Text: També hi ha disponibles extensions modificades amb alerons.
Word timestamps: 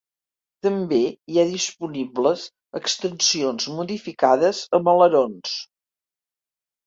També 0.67 0.99
hi 1.33 1.35
ha 1.41 1.49
disponibles 1.49 2.45
extensions 2.79 3.67
modificades 3.81 4.63
amb 4.79 4.91
alerons. 4.95 5.53